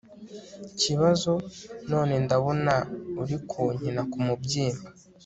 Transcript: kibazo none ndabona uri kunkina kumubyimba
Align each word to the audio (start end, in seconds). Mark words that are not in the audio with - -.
kibazo 0.79 1.31
none 1.91 2.13
ndabona 2.25 2.73
uri 3.21 3.37
kunkina 3.49 4.01
kumubyimba 4.11 4.87